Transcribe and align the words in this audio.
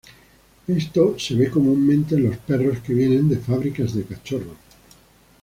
Esto 0.67 1.13
se 1.19 1.35
ve 1.35 1.51
comúnmente 1.51 2.15
en 2.15 2.23
los 2.23 2.35
perros 2.37 2.79
que 2.79 2.91
vienen 2.95 3.29
de 3.29 3.37
fábricas 3.37 3.93
de 3.93 4.01
cachorros. 4.03 4.57